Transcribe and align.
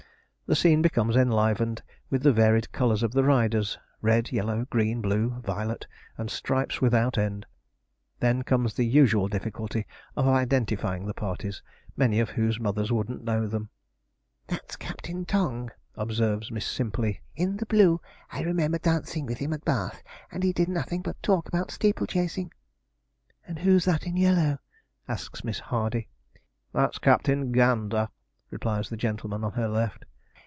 The 0.51 0.55
scene 0.57 0.81
becomes 0.81 1.15
enlivened 1.15 1.81
with 2.09 2.23
the 2.23 2.33
varied 2.33 2.73
colours 2.73 3.03
of 3.03 3.13
the 3.13 3.23
riders 3.23 3.77
red, 4.01 4.33
yellow, 4.33 4.65
green, 4.65 4.99
blue, 5.01 5.39
violet, 5.45 5.87
and 6.17 6.29
stripes 6.29 6.81
without 6.81 7.17
end. 7.17 7.45
Then 8.19 8.41
comes 8.43 8.73
the 8.73 8.85
usual 8.85 9.29
difficulty 9.29 9.87
of 10.17 10.27
identifying 10.27 11.05
the 11.05 11.13
parties, 11.13 11.63
many 11.95 12.19
of 12.19 12.31
whose 12.31 12.59
mothers 12.59 12.91
wouldn't 12.91 13.23
know 13.23 13.47
them. 13.47 13.69
'That's 14.47 14.75
Captain 14.75 15.23
Tongs,' 15.23 15.71
observes 15.95 16.51
Miss 16.51 16.65
Simperley, 16.67 17.21
'in 17.33 17.55
the 17.55 17.65
blue. 17.65 18.01
I 18.29 18.41
remember 18.41 18.77
dancing 18.77 19.25
with 19.27 19.37
him 19.37 19.53
at 19.53 19.63
Bath, 19.63 20.03
and 20.33 20.43
he 20.43 20.51
did 20.51 20.67
nothing 20.67 21.01
but 21.01 21.15
talk 21.23 21.47
about 21.47 21.71
steeple 21.71 22.07
chasing.' 22.07 22.51
'And 23.47 23.59
who's 23.59 23.85
that 23.85 24.05
in 24.05 24.17
yellow?' 24.17 24.59
asks 25.07 25.45
Miss 25.45 25.59
Hardy. 25.59 26.09
'That's 26.73 26.99
Captain 26.99 27.53
Gander,' 27.53 28.09
replies 28.49 28.89
the 28.89 28.97
gentleman 28.97 29.45
on 29.45 29.53
her 29.53 29.69
left. 29.69 30.03